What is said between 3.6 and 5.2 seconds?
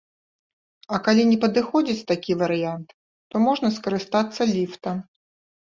скарыстацца ліфтам.